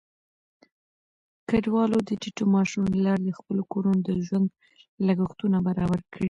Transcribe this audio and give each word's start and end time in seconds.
کډوال 1.49 1.91
د 2.07 2.09
ټيټو 2.21 2.43
معاشونو 2.53 2.87
له 2.95 2.99
لارې 3.07 3.23
د 3.25 3.31
خپلو 3.39 3.61
کورونو 3.71 3.99
د 4.03 4.09
ژوند 4.25 4.47
لګښتونه 5.07 5.57
برابر 5.67 5.99
کړي. 6.11 6.19